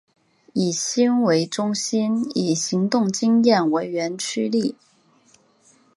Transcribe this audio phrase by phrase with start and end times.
[0.53, 4.75] 以心为中心以行动经验为原驱力。